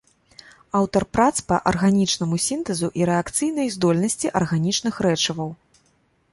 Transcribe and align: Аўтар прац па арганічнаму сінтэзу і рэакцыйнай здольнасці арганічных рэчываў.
Аўтар 0.79 1.03
прац 1.17 1.33
па 1.51 1.59
арганічнаму 1.73 2.39
сінтэзу 2.47 2.91
і 3.01 3.09
рэакцыйнай 3.11 3.67
здольнасці 3.77 4.27
арганічных 4.43 4.95
рэчываў. 5.07 5.49